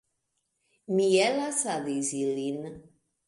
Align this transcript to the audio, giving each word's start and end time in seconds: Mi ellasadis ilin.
Mi 0.93 1.09
ellasadis 1.27 2.09
ilin. 2.21 2.61